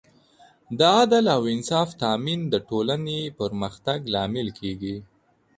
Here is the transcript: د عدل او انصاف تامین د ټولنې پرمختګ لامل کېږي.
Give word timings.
د 0.77 0.79
عدل 0.99 1.25
او 1.35 1.41
انصاف 1.55 1.89
تامین 2.03 2.39
د 2.49 2.55
ټولنې 2.69 3.19
پرمختګ 3.39 3.99
لامل 4.13 4.47
کېږي. 4.59 4.95